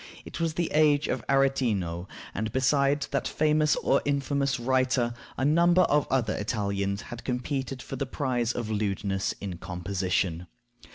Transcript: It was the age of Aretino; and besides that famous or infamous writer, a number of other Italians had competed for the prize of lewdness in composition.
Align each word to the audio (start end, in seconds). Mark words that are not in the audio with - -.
It 0.25 0.39
was 0.39 0.55
the 0.55 0.71
age 0.73 1.07
of 1.07 1.23
Aretino; 1.29 2.07
and 2.33 2.51
besides 2.51 3.05
that 3.09 3.27
famous 3.27 3.75
or 3.75 4.01
infamous 4.03 4.59
writer, 4.59 5.13
a 5.37 5.45
number 5.45 5.83
of 5.83 6.07
other 6.09 6.33
Italians 6.33 7.03
had 7.03 7.23
competed 7.23 7.83
for 7.83 7.97
the 7.97 8.07
prize 8.07 8.51
of 8.51 8.71
lewdness 8.71 9.35
in 9.39 9.59
composition. 9.59 10.47